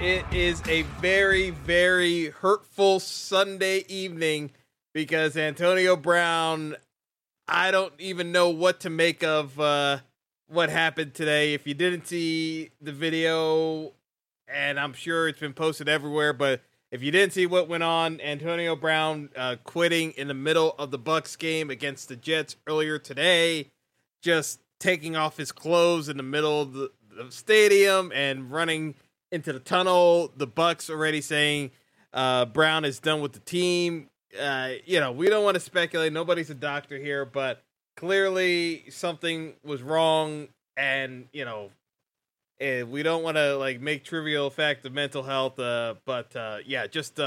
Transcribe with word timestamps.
It 0.00 0.24
is 0.32 0.62
a 0.68 0.82
very, 1.00 1.50
very 1.50 2.26
hurtful 2.26 3.00
Sunday 3.00 3.84
evening 3.88 4.52
because 4.94 5.36
Antonio 5.36 5.96
Brown. 5.96 6.76
I 7.48 7.72
don't 7.72 7.92
even 7.98 8.30
know 8.30 8.48
what 8.48 8.78
to 8.80 8.90
make 8.90 9.24
of 9.24 9.58
uh, 9.58 9.98
what 10.46 10.70
happened 10.70 11.14
today. 11.14 11.52
If 11.52 11.66
you 11.66 11.74
didn't 11.74 12.06
see 12.06 12.70
the 12.80 12.92
video, 12.92 13.94
and 14.46 14.78
I'm 14.78 14.92
sure 14.92 15.26
it's 15.26 15.40
been 15.40 15.52
posted 15.52 15.88
everywhere, 15.88 16.32
but 16.32 16.60
if 16.92 17.02
you 17.02 17.10
didn't 17.10 17.32
see 17.32 17.46
what 17.46 17.68
went 17.68 17.82
on, 17.82 18.20
Antonio 18.20 18.76
Brown 18.76 19.30
uh, 19.34 19.56
quitting 19.64 20.12
in 20.12 20.28
the 20.28 20.34
middle 20.34 20.76
of 20.78 20.92
the 20.92 20.98
Bucs 20.98 21.36
game 21.36 21.70
against 21.70 22.08
the 22.08 22.14
Jets 22.14 22.54
earlier 22.68 23.00
today, 23.00 23.72
just 24.22 24.60
taking 24.78 25.16
off 25.16 25.38
his 25.38 25.50
clothes 25.50 26.08
in 26.08 26.16
the 26.18 26.22
middle 26.22 26.62
of 26.62 26.72
the, 26.72 26.92
the 27.16 27.32
stadium 27.32 28.12
and 28.14 28.52
running 28.52 28.94
into 29.30 29.52
the 29.52 29.60
tunnel. 29.60 30.32
The 30.36 30.46
Bucs 30.46 30.90
already 30.90 31.20
saying 31.20 31.70
uh, 32.12 32.46
Brown 32.46 32.84
is 32.84 32.98
done 32.98 33.20
with 33.20 33.32
the 33.32 33.40
team. 33.40 34.08
Uh, 34.38 34.72
you 34.84 35.00
know, 35.00 35.12
we 35.12 35.28
don't 35.28 35.44
want 35.44 35.54
to 35.54 35.60
speculate. 35.60 36.12
Nobody's 36.12 36.50
a 36.50 36.54
doctor 36.54 36.98
here, 36.98 37.24
but 37.24 37.62
clearly 37.96 38.84
something 38.90 39.54
was 39.64 39.82
wrong, 39.82 40.48
and 40.76 41.28
you 41.32 41.44
know, 41.44 41.70
and 42.60 42.90
we 42.90 43.02
don't 43.02 43.22
want 43.22 43.36
to 43.36 43.56
like 43.56 43.80
make 43.80 44.04
trivial 44.04 44.50
fact 44.50 44.84
of 44.84 44.92
mental 44.92 45.22
health. 45.22 45.58
Uh, 45.58 45.94
but 46.04 46.34
uh, 46.36 46.58
yeah, 46.66 46.86
just 46.86 47.18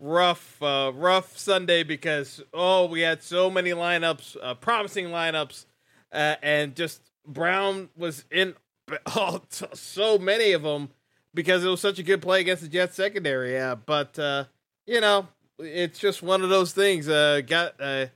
rough, 0.00 0.60
uh, 0.62 0.90
rough 0.94 1.36
Sunday 1.36 1.82
because 1.82 2.42
oh, 2.52 2.86
we 2.86 3.02
had 3.02 3.22
so 3.22 3.50
many 3.50 3.70
lineups, 3.70 4.36
uh, 4.42 4.54
promising 4.54 5.06
lineups, 5.06 5.66
uh, 6.12 6.36
and 6.42 6.74
just 6.74 7.02
Brown 7.26 7.90
was 7.96 8.24
in 8.30 8.54
oh, 9.06 9.42
so 9.50 10.18
many 10.18 10.52
of 10.52 10.62
them 10.62 10.88
because 11.34 11.64
it 11.64 11.68
was 11.68 11.80
such 11.80 11.98
a 11.98 12.02
good 12.02 12.22
play 12.22 12.40
against 12.40 12.62
the 12.62 12.68
Jets 12.68 12.96
secondary. 12.96 13.52
Yeah, 13.52 13.74
but 13.74 14.18
uh, 14.18 14.44
you 14.86 15.00
know, 15.00 15.28
it's 15.58 15.98
just 15.98 16.22
one 16.22 16.42
of 16.42 16.48
those 16.48 16.72
things. 16.72 17.08
Uh, 17.08 17.40
got 17.46 17.74
uh, 17.80 18.06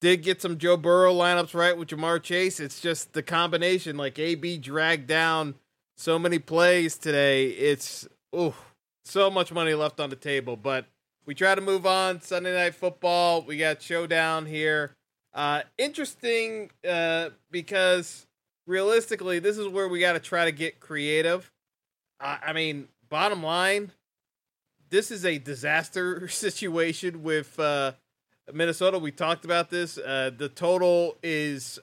did 0.00 0.22
get 0.22 0.40
some 0.40 0.58
Joe 0.58 0.76
Burrow 0.76 1.14
lineups 1.14 1.54
right 1.54 1.76
with 1.76 1.88
Ja'Marr 1.88 2.22
Chase. 2.22 2.60
It's 2.60 2.80
just 2.80 3.12
the 3.12 3.22
combination. 3.22 3.96
Like 3.96 4.18
AB 4.18 4.58
dragged 4.58 5.06
down 5.06 5.54
so 5.96 6.18
many 6.18 6.38
plays 6.38 6.96
today. 6.96 7.48
It's 7.48 8.08
oh, 8.32 8.54
so 9.04 9.30
much 9.30 9.52
money 9.52 9.74
left 9.74 10.00
on 10.00 10.10
the 10.10 10.16
table. 10.16 10.56
But 10.56 10.86
we 11.26 11.34
try 11.34 11.54
to 11.54 11.60
move 11.60 11.86
on. 11.86 12.20
Sunday 12.20 12.54
night 12.54 12.74
football. 12.74 13.42
We 13.42 13.58
got 13.58 13.82
showdown 13.82 14.46
here. 14.46 14.96
Uh, 15.32 15.62
interesting 15.78 16.70
uh, 16.88 17.30
because 17.50 18.26
realistically, 18.66 19.38
this 19.38 19.58
is 19.58 19.68
where 19.68 19.88
we 19.88 20.00
got 20.00 20.14
to 20.14 20.20
try 20.20 20.46
to 20.46 20.52
get 20.52 20.80
creative. 20.80 21.52
Uh, 22.20 22.36
I 22.42 22.52
mean, 22.52 22.88
bottom 23.08 23.42
line, 23.42 23.92
this 24.90 25.10
is 25.10 25.24
a 25.24 25.38
disaster 25.38 26.28
situation 26.28 27.22
with 27.22 27.58
uh, 27.58 27.92
Minnesota. 28.52 28.98
We 28.98 29.10
talked 29.10 29.44
about 29.44 29.70
this. 29.70 29.96
Uh, 29.96 30.30
the 30.36 30.48
total 30.48 31.16
is 31.22 31.78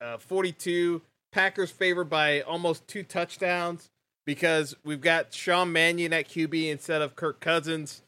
uh, 0.00 0.18
42. 0.18 1.02
Packers 1.32 1.70
favored 1.70 2.10
by 2.10 2.40
almost 2.40 2.86
two 2.88 3.02
touchdowns 3.02 3.90
because 4.24 4.74
we've 4.84 5.00
got 5.00 5.32
Sean 5.32 5.72
Mannion 5.72 6.12
at 6.12 6.28
QB 6.28 6.70
instead 6.70 7.02
of 7.02 7.14
Kirk 7.14 7.40
Cousins. 7.40 8.02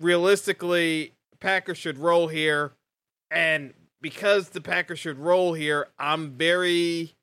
Realistically, 0.00 1.12
Packers 1.38 1.78
should 1.78 1.98
roll 1.98 2.28
here. 2.28 2.72
And 3.30 3.74
because 4.00 4.48
the 4.48 4.60
Packers 4.60 4.98
should 4.98 5.18
roll 5.18 5.52
here, 5.52 5.88
I'm 5.98 6.30
very, 6.30 7.14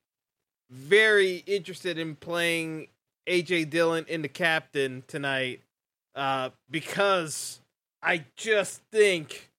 very 0.70 1.44
interested 1.48 1.98
in 1.98 2.16
playing 2.16 2.88
AJ 3.28 3.70
Dillon 3.70 4.06
in 4.08 4.22
the 4.22 4.28
captain 4.28 5.04
tonight 5.08 5.62
uh, 6.16 6.50
because 6.70 7.62
I 8.02 8.26
just 8.36 8.82
think 8.92 9.52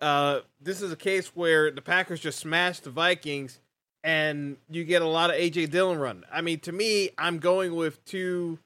uh, 0.00 0.40
this 0.60 0.82
is 0.82 0.92
a 0.92 0.96
case 0.96 1.28
where 1.34 1.70
the 1.70 1.82
Packers 1.82 2.20
just 2.20 2.38
smashed 2.38 2.84
the 2.84 2.90
Vikings 2.90 3.60
and 4.04 4.56
you 4.70 4.84
get 4.84 5.02
a 5.02 5.06
lot 5.06 5.30
of 5.30 5.36
AJ 5.36 5.70
Dillon 5.70 5.98
run. 5.98 6.24
I 6.32 6.40
mean, 6.40 6.60
to 6.60 6.72
me, 6.72 7.10
I'm 7.18 7.38
going 7.38 7.74
with 7.74 8.04
two 8.04 8.58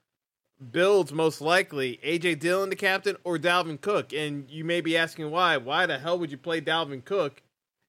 builds 0.70 1.12
most 1.12 1.40
likely 1.40 1.98
AJ 2.04 2.40
Dillon, 2.40 2.68
the 2.68 2.76
captain, 2.76 3.16
or 3.24 3.38
Dalvin 3.38 3.80
Cook. 3.80 4.12
And 4.12 4.50
you 4.50 4.64
may 4.64 4.80
be 4.80 4.96
asking 4.96 5.30
why. 5.30 5.56
Why 5.56 5.86
the 5.86 5.98
hell 5.98 6.18
would 6.18 6.30
you 6.30 6.36
play 6.36 6.60
Dalvin 6.60 7.04
Cook 7.04 7.42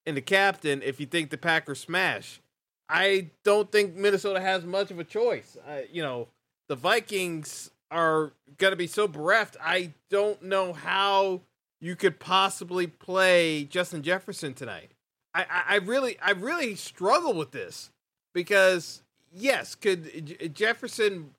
in 0.06 0.16
the 0.16 0.22
captain 0.22 0.82
if 0.82 1.00
you 1.00 1.06
think 1.06 1.30
the 1.30 1.38
Packers 1.38 1.82
smash? 1.82 2.40
I 2.88 3.32
don't 3.44 3.72
think 3.72 3.96
Minnesota 3.96 4.40
has 4.40 4.66
much 4.66 4.92
of 4.92 5.00
a 5.00 5.04
choice. 5.04 5.58
You 5.92 6.04
know, 6.04 6.28
the 6.72 6.76
Vikings 6.78 7.70
are 7.92 8.32
going 8.58 8.72
to 8.72 8.78
be 8.78 8.88
so 8.88 9.06
bereft. 9.06 9.58
I 9.62 9.92
don't 10.10 10.42
know 10.42 10.72
how 10.72 11.42
you 11.82 11.98
could 11.98 12.18
possibly 12.18 12.88
play 12.88 13.66
Justin 13.66 14.04
Jefferson 14.04 14.54
tonight. 14.54 14.92
I, 15.34 15.42
I, 15.42 15.64
I 15.68 15.76
really, 15.80 16.18
I 16.22 16.32
really 16.32 16.76
struggle 16.76 17.34
with 17.34 17.52
this 17.52 17.90
because 18.34 19.04
yes, 19.34 19.76
could 19.76 20.54
Jefferson 20.56 21.32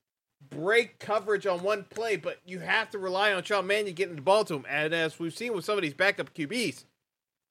break 0.50 0.98
coverage 0.98 1.46
on 1.46 1.62
one 1.62 1.84
play, 1.84 2.16
but 2.16 2.38
you 2.44 2.58
have 2.58 2.90
to 2.90 2.98
rely 2.98 3.32
on 3.32 3.42
Sean 3.42 3.66
Mannion 3.66 3.94
getting 3.94 4.16
the 4.16 4.20
ball 4.20 4.44
to 4.44 4.56
him. 4.56 4.66
And 4.68 4.92
as 4.92 5.18
we've 5.18 5.32
seen 5.32 5.54
with 5.54 5.64
some 5.64 5.78
of 5.78 5.82
these 5.82 5.94
backup 5.94 6.34
QBs, 6.34 6.84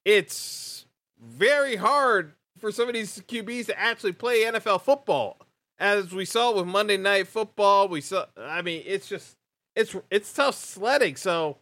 it's 0.05 0.85
very 1.19 1.77
hard 1.77 2.33
for 2.59 2.71
some 2.71 2.87
of 2.87 2.93
these 2.93 3.23
QBs 3.27 3.65
to 3.65 3.79
actually 3.79 4.11
play 4.11 4.43
NFL 4.43 4.81
football 4.81 5.39
as 5.81 6.13
we 6.13 6.25
saw 6.25 6.53
with 6.53 6.67
Monday 6.67 6.95
Night 6.95 7.27
Football, 7.27 7.87
we 7.87 8.01
saw. 8.01 8.27
I 8.37 8.61
mean, 8.61 8.83
it's 8.85 9.09
just 9.09 9.35
it's 9.75 9.95
it's 10.11 10.31
tough 10.31 10.55
sledding. 10.55 11.15
So 11.15 11.57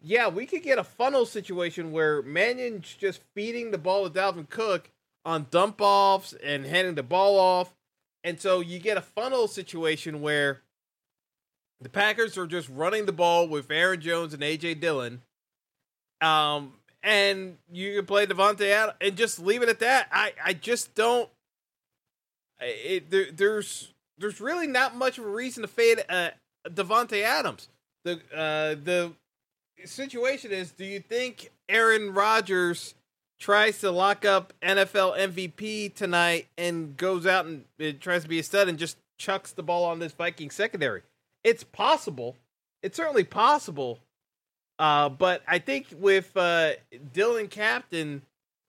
yeah, 0.00 0.28
we 0.28 0.46
could 0.46 0.62
get 0.62 0.78
a 0.78 0.84
funnel 0.84 1.26
situation 1.26 1.90
where 1.90 2.22
Mannion's 2.22 2.94
just 2.94 3.20
feeding 3.34 3.72
the 3.72 3.78
ball 3.78 4.08
to 4.08 4.16
Dalvin 4.16 4.48
Cook 4.48 4.90
on 5.24 5.48
dump 5.50 5.80
offs 5.80 6.34
and 6.42 6.64
handing 6.64 6.94
the 6.94 7.02
ball 7.02 7.38
off, 7.38 7.74
and 8.22 8.40
so 8.40 8.60
you 8.60 8.78
get 8.78 8.96
a 8.96 9.02
funnel 9.02 9.48
situation 9.48 10.22
where 10.22 10.62
the 11.80 11.88
Packers 11.88 12.38
are 12.38 12.46
just 12.46 12.68
running 12.68 13.06
the 13.06 13.12
ball 13.12 13.48
with 13.48 13.70
Aaron 13.72 14.00
Jones 14.00 14.32
and 14.32 14.42
AJ 14.42 14.80
Dillon. 14.80 15.22
Um, 16.20 16.74
and 17.02 17.58
you 17.70 17.96
can 17.96 18.06
play 18.06 18.26
Davante 18.26 18.72
out 18.72 18.96
and 19.00 19.16
just 19.16 19.38
leave 19.38 19.62
it 19.62 19.68
at 19.68 19.80
that. 19.80 20.08
I, 20.10 20.32
I 20.44 20.52
just 20.52 20.94
don't 20.94 21.28
it, 22.60 23.10
there, 23.10 23.26
there's 23.32 23.92
there's 24.18 24.40
really 24.40 24.66
not 24.66 24.96
much 24.96 25.18
of 25.18 25.24
a 25.24 25.28
reason 25.28 25.62
to 25.62 25.68
fade 25.68 26.04
uh, 26.08 26.30
Davante 26.66 27.22
Adams. 27.22 27.68
The 28.04 28.14
uh, 28.34 28.74
the 28.82 29.12
situation 29.84 30.50
is, 30.50 30.72
do 30.72 30.84
you 30.84 31.00
think 31.00 31.50
Aaron 31.68 32.12
Rodgers 32.12 32.94
tries 33.38 33.78
to 33.80 33.90
lock 33.90 34.24
up 34.24 34.52
NFL 34.62 35.16
MVP 35.18 35.94
tonight 35.94 36.48
and 36.56 36.96
goes 36.96 37.26
out 37.26 37.46
and 37.46 37.64
tries 38.00 38.22
to 38.22 38.28
be 38.28 38.38
a 38.38 38.42
stud 38.42 38.68
and 38.68 38.78
just 38.78 38.96
chucks 39.18 39.52
the 39.52 39.62
ball 39.62 39.84
on 39.84 39.98
this 39.98 40.12
Viking 40.12 40.50
secondary? 40.50 41.02
It's 41.44 41.64
possible. 41.64 42.36
It's 42.82 42.96
certainly 42.96 43.24
possible. 43.24 44.00
Uh, 44.78 45.08
but 45.08 45.42
I 45.46 45.58
think 45.58 45.86
with 45.98 46.36
uh, 46.36 46.72
Dillon 47.12 47.48
Captain, 47.48 48.22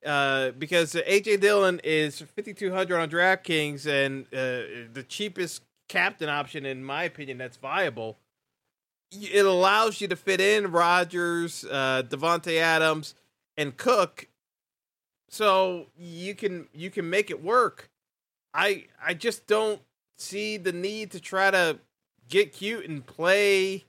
uh, 0.04 0.50
because 0.52 0.94
AJ 0.94 1.40
Dillon 1.40 1.80
is 1.84 2.20
5200 2.20 2.98
on 2.98 3.10
DraftKings 3.10 3.86
and 3.86 4.24
uh, 4.26 4.88
the 4.92 5.04
cheapest 5.06 5.62
captain 5.88 6.28
option 6.28 6.64
in 6.64 6.84
my 6.84 7.04
opinion 7.04 7.38
that's 7.38 7.56
viable. 7.56 8.18
It 9.12 9.44
allows 9.44 10.00
you 10.00 10.08
to 10.08 10.16
fit 10.16 10.40
in 10.40 10.70
Rodgers, 10.70 11.64
uh, 11.64 12.04
Davante 12.08 12.58
Adams, 12.58 13.14
and 13.56 13.76
Cook, 13.76 14.28
so 15.28 15.86
you 15.96 16.34
can 16.34 16.68
you 16.72 16.90
can 16.90 17.10
make 17.10 17.30
it 17.30 17.42
work. 17.42 17.90
I 18.54 18.86
I 19.04 19.14
just 19.14 19.46
don't 19.46 19.80
see 20.16 20.56
the 20.56 20.72
need 20.72 21.10
to 21.10 21.20
try 21.20 21.50
to 21.50 21.78
get 22.28 22.52
cute 22.52 22.88
and 22.88 23.04
play 23.04 23.84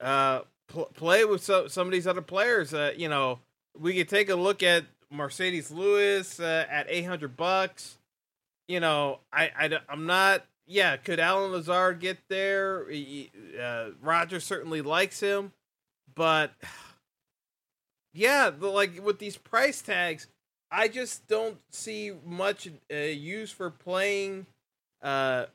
uh 0.00 0.40
pl- 0.68 0.90
play 0.94 1.24
with 1.24 1.42
so, 1.42 1.66
some 1.68 1.86
of 1.86 1.92
these 1.92 2.06
other 2.06 2.22
players. 2.22 2.72
Uh, 2.72 2.92
you 2.96 3.08
know, 3.08 3.40
we 3.78 3.94
could 3.94 4.08
take 4.08 4.28
a 4.28 4.36
look 4.36 4.62
at 4.62 4.84
Marcedes 5.12 5.70
Lewis 5.70 6.40
uh, 6.40 6.66
at 6.70 6.86
800 6.88 7.36
bucks. 7.36 7.98
You 8.68 8.80
know, 8.80 9.20
I, 9.32 9.50
I 9.58 9.78
I'm 9.88 10.06
not. 10.06 10.44
Yeah, 10.66 10.96
could 10.96 11.18
Allen 11.18 11.50
Lazard 11.50 11.98
get 11.98 12.18
there? 12.28 12.86
Uh, 13.60 13.86
Roger 14.00 14.38
certainly 14.38 14.82
likes 14.82 15.18
him, 15.18 15.52
but 16.14 16.52
yeah, 18.14 18.50
the, 18.50 18.68
like 18.68 19.04
with 19.04 19.18
these 19.18 19.36
price 19.36 19.82
tags, 19.82 20.28
I 20.70 20.88
just 20.88 21.26
don't 21.26 21.58
see 21.70 22.12
much 22.24 22.68
uh, 22.92 22.96
use 22.96 23.50
for 23.50 23.70
playing, 23.70 24.46
uh, 25.02 25.46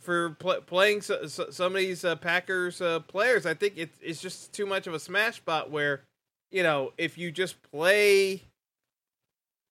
for 0.00 0.30
pl- 0.30 0.62
playing 0.62 1.02
so, 1.02 1.26
so, 1.26 1.50
some 1.50 1.74
of 1.74 1.78
these 1.78 2.04
uh, 2.04 2.16
Packers 2.16 2.80
uh, 2.80 3.00
players. 3.00 3.44
I 3.44 3.52
think 3.52 3.74
it's 3.76 3.98
it's 4.00 4.22
just 4.22 4.52
too 4.54 4.64
much 4.64 4.86
of 4.86 4.94
a 4.94 4.98
smash 4.98 5.36
spot 5.36 5.70
where, 5.70 6.04
you 6.50 6.62
know, 6.62 6.92
if 6.96 7.18
you 7.18 7.30
just 7.30 7.60
play, 7.62 8.42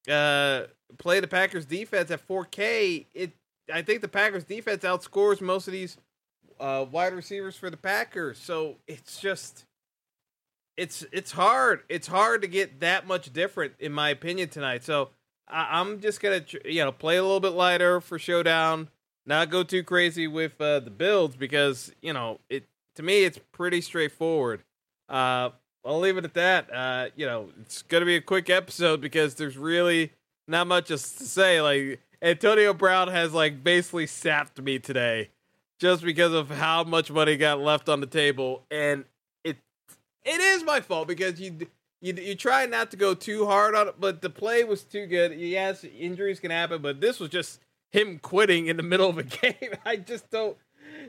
uh, 0.07 0.63
play 0.97 1.19
the 1.19 1.27
Packers 1.27 1.65
defense 1.65 2.11
at 2.11 2.27
4K, 2.27 3.05
it 3.13 3.31
I 3.73 3.81
think 3.81 4.01
the 4.01 4.07
Packers 4.07 4.43
defense 4.43 4.83
outscores 4.83 5.41
most 5.41 5.67
of 5.67 5.73
these 5.73 5.97
uh, 6.59 6.85
wide 6.89 7.13
receivers 7.13 7.55
for 7.55 7.69
the 7.69 7.77
Packers. 7.77 8.37
So 8.37 8.77
it's 8.87 9.19
just 9.19 9.65
it's 10.77 11.05
it's 11.11 11.31
hard. 11.31 11.81
It's 11.89 12.07
hard 12.07 12.43
to 12.43 12.47
get 12.47 12.79
that 12.81 13.07
much 13.07 13.33
different, 13.33 13.73
in 13.79 13.91
my 13.91 14.09
opinion, 14.09 14.49
tonight. 14.49 14.83
So 14.83 15.09
I, 15.47 15.81
am 15.81 15.99
just 15.99 16.21
gonna 16.21 16.45
you 16.65 16.83
know 16.83 16.91
play 16.91 17.17
a 17.17 17.23
little 17.23 17.39
bit 17.39 17.53
lighter 17.53 17.99
for 17.99 18.19
showdown, 18.19 18.89
not 19.25 19.49
go 19.49 19.63
too 19.63 19.83
crazy 19.83 20.27
with 20.27 20.59
uh, 20.61 20.79
the 20.79 20.91
builds 20.91 21.35
because 21.35 21.91
you 22.01 22.13
know 22.13 22.39
it 22.49 22.65
to 22.95 23.03
me 23.03 23.23
it's 23.23 23.39
pretty 23.51 23.81
straightforward. 23.81 24.63
Uh, 25.09 25.49
I'll 25.87 25.99
leave 25.99 26.17
it 26.17 26.25
at 26.25 26.33
that. 26.33 26.73
Uh, 26.73 27.07
you 27.15 27.25
know, 27.25 27.49
it's 27.61 27.81
gonna 27.83 28.05
be 28.05 28.17
a 28.17 28.21
quick 28.21 28.49
episode 28.49 28.99
because 28.99 29.35
there's 29.35 29.57
really 29.57 30.11
not 30.47 30.67
much 30.67 30.87
to 30.87 30.97
say. 30.97 31.61
Like 31.61 32.01
Antonio 32.21 32.73
Brown 32.73 33.07
has 33.07 33.33
like 33.33 33.63
basically 33.63 34.05
sapped 34.05 34.61
me 34.61 34.79
today 34.79 35.29
just 35.79 36.03
because 36.03 36.33
of 36.33 36.49
how 36.49 36.83
much 36.83 37.09
money 37.09 37.37
got 37.37 37.59
left 37.59 37.87
on 37.87 38.01
the 38.01 38.07
table, 38.07 38.65
and 38.69 39.05
it 39.45 39.57
it 40.25 40.41
is 40.41 40.63
my 40.63 40.81
fault 40.81 41.07
because 41.07 41.39
you 41.39 41.67
you 42.01 42.13
you 42.13 42.35
try 42.35 42.65
not 42.65 42.91
to 42.91 42.97
go 42.97 43.13
too 43.13 43.45
hard 43.45 43.73
on 43.73 43.87
it, 43.87 43.95
but 43.97 44.21
the 44.21 44.29
play 44.29 44.65
was 44.65 44.83
too 44.83 45.05
good. 45.05 45.33
Yes, 45.39 45.85
injuries 45.85 46.41
can 46.41 46.51
happen, 46.51 46.81
but 46.81 46.99
this 46.99 47.19
was 47.19 47.29
just 47.29 47.61
him 47.91 48.19
quitting 48.19 48.67
in 48.67 48.75
the 48.75 48.83
middle 48.83 49.09
of 49.09 49.17
a 49.17 49.23
game. 49.23 49.73
I 49.85 49.95
just 49.95 50.29
don't, 50.29 50.57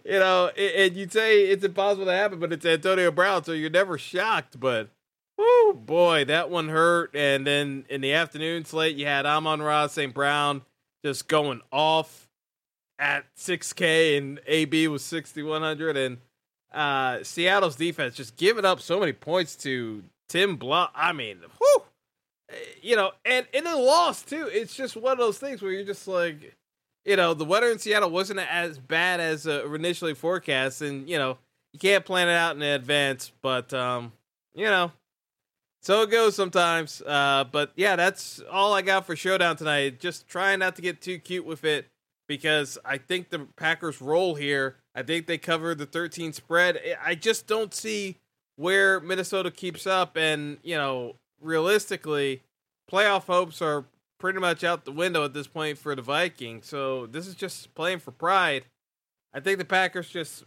you 0.05 0.19
know. 0.19 0.49
And 0.49 0.97
you'd 0.97 1.13
say 1.13 1.47
it's 1.47 1.65
impossible 1.65 2.07
to 2.07 2.13
happen, 2.13 2.39
but 2.39 2.53
it's 2.53 2.67
Antonio 2.67 3.11
Brown, 3.11 3.45
so 3.45 3.53
you're 3.53 3.71
never 3.71 3.99
shocked. 3.99 4.59
But 4.59 4.91
oh 5.39 5.79
boy, 5.79 6.25
that 6.27 6.51
one 6.51 6.69
hurt. 6.69 7.15
And 7.15 7.47
then 7.47 7.85
in 7.89 8.01
the 8.01 8.13
afternoon 8.13 8.65
slate, 8.65 8.97
you 8.97 9.07
had 9.07 9.27
Amon-Ra 9.27 9.87
St. 9.89 10.13
Brown 10.15 10.63
just 11.05 11.29
going 11.29 11.61
off 11.73 12.29
at 12.99 13.25
6K, 13.37 14.19
and 14.19 14.41
AB 14.47 14.89
was 14.89 15.05
6,100, 15.05 15.97
and 15.97 16.19
uh, 16.73 17.23
Seattle's 17.23 17.77
defense 17.77 18.17
just 18.17 18.37
giving 18.37 18.65
up 18.65 18.81
so 18.81 18.99
many 18.99 19.13
points 19.13 19.57
to 19.57 20.03
Tim 20.29 20.57
Blunt. 20.57 20.91
I 20.95 21.13
mean, 21.13 21.39
whew, 21.59 21.83
you 22.83 22.97
know, 22.97 23.13
and 23.25 23.47
in 23.53 23.67
a 23.67 23.77
loss 23.77 24.23
too. 24.23 24.49
It's 24.53 24.75
just 24.75 24.97
one 24.97 25.13
of 25.13 25.19
those 25.19 25.39
things 25.39 25.63
where 25.63 25.73
you're 25.73 25.85
just 25.85 26.09
like, 26.09 26.57
you 27.09 27.17
know, 27.17 27.35
the 27.35 27.45
weather 27.45 27.71
in 27.71 27.79
Seattle 27.79 28.11
wasn't 28.11 28.41
as 28.41 28.79
bad 28.79 29.21
as 29.21 29.47
uh, 29.47 29.67
initially 29.73 30.15
forecast, 30.15 30.83
and 30.83 31.09
you 31.09 31.19
know, 31.19 31.39
you 31.73 31.79
can't 31.79 32.05
plan 32.05 32.29
it 32.29 32.35
out 32.35 32.57
in 32.57 32.63
advance. 32.63 33.33
But 33.43 33.73
um, 33.75 34.13
you 34.55 34.67
know, 34.67 34.93
so 35.83 36.03
it 36.03 36.11
goes 36.11 36.37
sometimes. 36.37 37.03
Uh, 37.05 37.45
but 37.51 37.73
yeah, 37.77 37.97
that's 37.97 38.41
all 38.51 38.75
I 38.75 38.83
got 38.83 39.07
for 39.07 39.17
showdown 39.17 39.57
tonight. 39.57 40.01
Just 40.01 40.29
trying 40.29 40.59
not 40.59 40.77
to 40.77 40.83
get 40.83 41.01
too 41.01 41.19
cute 41.19 41.47
with 41.47 41.65
it 41.65 41.87
because 42.29 42.79
I 42.85 42.99
think 42.99 43.31
the 43.31 43.41
Packers' 43.57 44.01
roll 44.01 44.35
here 44.35 44.77
I 44.99 45.05
think 45.05 45.27
they 45.27 45.39
cover 45.39 45.77
the 45.77 45.87
13 45.87 46.33
spread. 46.33 46.81
I 47.01 47.15
just 47.15 47.47
don't 47.47 47.73
see 47.73 48.17
where 48.57 48.99
Minnesota 48.99 49.53
keeps 49.53 49.87
up. 49.87 50.17
And, 50.17 50.59
you 50.65 50.75
know, 50.75 51.15
realistically, 51.41 52.43
playoff 52.91 53.27
hopes 53.27 53.63
are 53.63 53.85
pretty 54.19 54.41
much 54.41 54.65
out 54.65 54.85
the 54.85 54.93
window 54.93 55.25
at 55.25 55.33
this 55.33 55.47
point 55.47 55.79
for 55.79 55.95
the 55.95 56.03
Vikings. 56.03 56.67
So 56.67 57.07
this 57.07 57.27
is 57.27 57.35
just 57.35 57.75
playing 57.75 58.01
for 58.01 58.11
pride. 58.11 58.65
I 59.33 59.41
think 59.41 59.59
the 59.59 59.65
Packers 59.65 60.09
just 60.09 60.45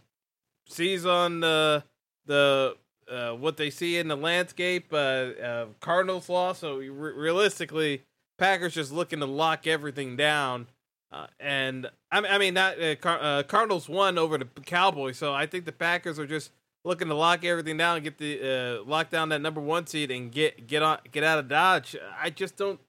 seize 0.68 1.06
on 1.06 1.40
the 1.40 1.84
the 2.26 2.76
uh, 3.10 3.32
what 3.32 3.56
they 3.56 3.70
see 3.70 3.98
in 3.98 4.08
the 4.08 4.16
landscape. 4.16 4.92
Uh, 4.92 4.96
uh, 4.96 5.66
Cardinals 5.80 6.28
loss, 6.28 6.60
so 6.60 6.76
re- 6.76 6.88
realistically, 6.88 8.02
Packers 8.38 8.74
just 8.74 8.92
looking 8.92 9.20
to 9.20 9.26
lock 9.26 9.66
everything 9.66 10.16
down. 10.16 10.68
Uh, 11.10 11.26
and 11.38 11.90
I, 12.10 12.20
I 12.20 12.38
mean, 12.38 12.54
not 12.54 12.80
uh, 12.82 12.96
Car- 12.96 13.18
uh, 13.20 13.42
Cardinals 13.42 13.88
won 13.88 14.18
over 14.18 14.38
the 14.38 14.46
Cowboys, 14.64 15.18
so 15.18 15.34
I 15.34 15.46
think 15.46 15.64
the 15.64 15.72
Packers 15.72 16.18
are 16.18 16.26
just 16.26 16.50
looking 16.84 17.08
to 17.08 17.14
lock 17.14 17.44
everything 17.44 17.76
down, 17.76 18.02
get 18.02 18.18
the 18.18 18.82
lock 18.86 19.10
down 19.10 19.28
that 19.28 19.40
number 19.40 19.60
one 19.60 19.86
seed, 19.86 20.10
and 20.10 20.32
get 20.32 20.66
get 20.66 20.82
on 20.82 20.98
get 21.10 21.22
out 21.22 21.38
of 21.38 21.48
Dodge. 21.48 21.96
I 22.20 22.30
just 22.30 22.56
don't, 22.56 22.80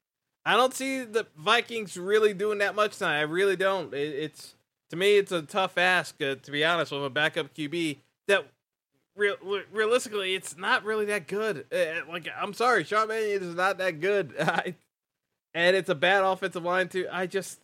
I 0.46 0.58
don't 0.58 0.74
see 0.74 1.04
the 1.04 1.26
Vikings 1.38 1.96
really 1.98 2.34
doing 2.34 2.58
that 2.60 2.76
much 2.76 2.98
tonight. 2.98 3.20
I 3.20 3.22
really 3.22 3.56
don't. 3.56 3.94
It, 3.94 4.14
it's 4.14 4.56
to 4.90 4.96
me, 4.96 5.18
it's 5.18 5.32
a 5.32 5.42
tough 5.42 5.78
ask 5.78 6.22
uh, 6.22 6.36
to 6.36 6.52
be 6.52 6.64
honest 6.64 6.92
with 6.92 7.04
a 7.06 7.10
backup 7.10 7.54
QB 7.54 7.98
that. 8.28 8.46
Real, 9.16 9.36
realistically, 9.72 10.34
it's 10.34 10.58
not 10.58 10.84
really 10.84 11.06
that 11.06 11.28
good. 11.28 11.68
Uh, 11.72 12.02
like, 12.10 12.28
I'm 12.36 12.52
sorry, 12.56 12.84
Sean 12.84 13.08
Mannion 13.10 13.44
is 13.44 13.54
not 13.54 13.78
that 13.78 14.00
good, 14.00 14.34
and 15.54 15.76
it's 15.76 15.90
a 15.90 15.94
bad 15.94 16.24
offensive 16.24 16.64
line 16.64 16.90
too. 16.90 17.08
I 17.12 17.28
just, 17.28 17.60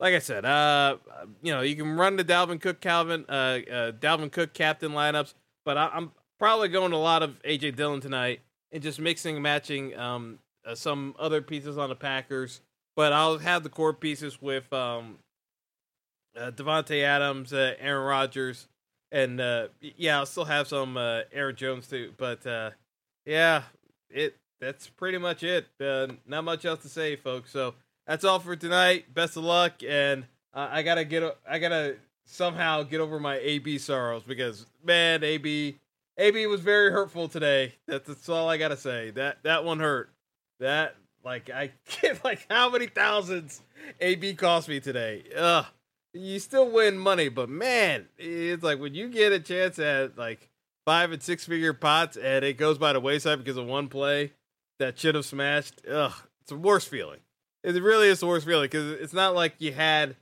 like 0.00 0.14
I 0.14 0.20
said, 0.20 0.46
uh, 0.46 0.96
you 1.42 1.52
know, 1.52 1.60
you 1.60 1.76
can 1.76 1.98
run 1.98 2.16
the 2.16 2.24
Dalvin 2.24 2.58
Cook, 2.58 2.80
Calvin, 2.80 3.26
uh, 3.28 3.32
uh 3.32 3.92
Dalvin 3.92 4.32
Cook 4.32 4.54
captain 4.54 4.92
lineups, 4.92 5.34
but 5.62 5.76
I, 5.76 5.94
am 5.94 6.12
probably 6.38 6.68
going 6.68 6.92
a 6.92 6.98
lot 6.98 7.22
of 7.22 7.42
AJ 7.42 7.76
Dillon 7.76 8.00
tonight 8.00 8.40
and 8.72 8.82
just 8.82 8.98
mixing 8.98 9.36
and 9.36 9.42
matching 9.42 9.94
um 9.98 10.38
uh, 10.66 10.74
some 10.74 11.14
other 11.18 11.42
pieces 11.42 11.78
on 11.78 11.88
the 11.88 11.94
Packers. 11.94 12.60
But 12.96 13.12
I'll 13.12 13.38
have 13.38 13.62
the 13.62 13.68
core 13.68 13.92
pieces 13.92 14.40
with 14.40 14.72
um, 14.72 15.18
uh, 16.36 16.50
Davante 16.52 17.02
Adams, 17.02 17.52
uh, 17.52 17.74
Aaron 17.80 18.06
Rodgers, 18.06 18.68
and 19.10 19.40
uh, 19.40 19.68
yeah, 19.80 20.18
I'll 20.18 20.26
still 20.26 20.44
have 20.44 20.68
some 20.68 20.96
uh, 20.96 21.22
Aaron 21.32 21.56
Jones 21.56 21.88
too. 21.88 22.12
But 22.16 22.46
uh, 22.46 22.70
yeah, 23.24 23.62
it 24.10 24.36
that's 24.60 24.88
pretty 24.88 25.18
much 25.18 25.42
it. 25.42 25.66
Uh, 25.80 26.08
not 26.26 26.44
much 26.44 26.64
else 26.64 26.82
to 26.82 26.88
say, 26.88 27.16
folks. 27.16 27.50
So 27.50 27.74
that's 28.06 28.24
all 28.24 28.38
for 28.38 28.56
tonight. 28.56 29.12
Best 29.12 29.36
of 29.36 29.44
luck, 29.44 29.82
and 29.86 30.24
uh, 30.52 30.68
I 30.70 30.82
gotta 30.82 31.04
get 31.04 31.36
I 31.48 31.58
gotta 31.58 31.96
somehow 32.24 32.82
get 32.82 33.00
over 33.00 33.20
my 33.20 33.38
AB 33.38 33.78
sorrows 33.78 34.22
because 34.22 34.66
man, 34.84 35.22
AB 35.22 35.78
AB 36.16 36.46
was 36.46 36.60
very 36.60 36.90
hurtful 36.90 37.28
today. 37.28 37.74
That's, 37.86 38.06
that's 38.06 38.28
all 38.28 38.48
I 38.48 38.56
gotta 38.56 38.76
say. 38.76 39.10
That 39.10 39.42
that 39.42 39.64
one 39.64 39.80
hurt. 39.80 40.10
That 40.60 40.96
like 41.24 41.50
I 41.50 41.72
get 42.00 42.24
like 42.24 42.46
how 42.50 42.70
many 42.70 42.86
thousands 42.86 43.62
AB 44.00 44.34
cost 44.34 44.68
me 44.68 44.80
today. 44.80 45.24
Ugh. 45.36 45.66
You 46.16 46.38
still 46.38 46.70
win 46.70 46.96
money, 46.96 47.28
but 47.28 47.48
man, 47.48 48.06
it's 48.18 48.62
like 48.62 48.78
when 48.78 48.94
you 48.94 49.08
get 49.08 49.32
a 49.32 49.40
chance 49.40 49.80
at 49.80 50.16
like 50.16 50.48
five 50.86 51.10
and 51.10 51.22
six 51.22 51.44
figure 51.44 51.72
pots 51.72 52.16
and 52.16 52.44
it 52.44 52.56
goes 52.56 52.78
by 52.78 52.92
the 52.92 53.00
wayside 53.00 53.38
because 53.38 53.56
of 53.56 53.66
one 53.66 53.88
play 53.88 54.32
that 54.78 54.98
should 54.98 55.16
have 55.16 55.24
smashed. 55.24 55.80
Ugh, 55.90 56.12
it's 56.42 56.52
a 56.52 56.56
worst 56.56 56.88
feeling. 56.88 57.20
It 57.64 57.82
really 57.82 58.08
is 58.08 58.20
the 58.20 58.26
worst 58.26 58.46
feeling 58.46 58.64
because 58.64 58.92
it's 58.92 59.14
not 59.14 59.34
like 59.34 59.54
you 59.58 59.72
had 59.72 60.16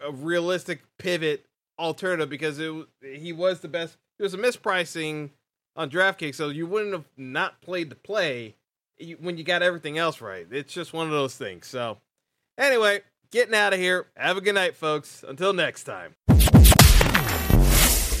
a 0.00 0.12
realistic 0.12 0.82
pivot 0.98 1.44
alternative 1.78 2.30
because 2.30 2.58
it 2.58 2.72
he 3.02 3.32
was 3.32 3.60
the 3.60 3.68
best. 3.68 3.96
It 4.18 4.22
was 4.22 4.34
a 4.34 4.38
mispricing 4.38 5.30
on 5.74 5.90
DraftKings, 5.90 6.36
so 6.36 6.48
you 6.48 6.66
wouldn't 6.66 6.92
have 6.92 7.04
not 7.16 7.60
played 7.60 7.90
the 7.90 7.96
play 7.96 8.54
when 9.20 9.36
you 9.36 9.44
got 9.44 9.62
everything 9.62 9.98
else 9.98 10.20
right. 10.20 10.46
It's 10.50 10.72
just 10.72 10.92
one 10.92 11.06
of 11.06 11.12
those 11.12 11.36
things. 11.36 11.66
So, 11.66 11.98
anyway, 12.58 13.00
getting 13.30 13.54
out 13.54 13.72
of 13.72 13.78
here. 13.78 14.06
Have 14.16 14.36
a 14.36 14.40
good 14.40 14.54
night, 14.54 14.74
folks. 14.76 15.24
Until 15.26 15.52
next 15.52 15.84
time. 15.84 16.14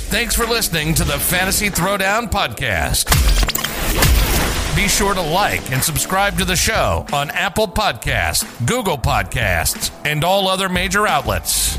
Thanks 0.08 0.36
for 0.36 0.46
listening 0.46 0.94
to 0.94 1.04
the 1.04 1.18
Fantasy 1.18 1.68
Throwdown 1.68 2.30
Podcast. 2.30 3.06
Be 4.76 4.88
sure 4.88 5.14
to 5.14 5.20
like 5.20 5.72
and 5.72 5.82
subscribe 5.82 6.38
to 6.38 6.44
the 6.44 6.54
show 6.54 7.06
on 7.12 7.30
Apple 7.30 7.66
Podcasts, 7.66 8.66
Google 8.66 8.98
Podcasts, 8.98 9.90
and 10.04 10.22
all 10.22 10.48
other 10.48 10.68
major 10.68 11.06
outlets. 11.06 11.78